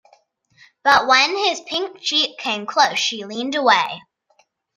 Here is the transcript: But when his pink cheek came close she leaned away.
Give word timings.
But 0.83 1.05
when 1.05 1.37
his 1.37 1.61
pink 1.61 1.99
cheek 2.01 2.39
came 2.39 2.65
close 2.65 2.97
she 2.97 3.23
leaned 3.23 3.53
away. 3.53 4.01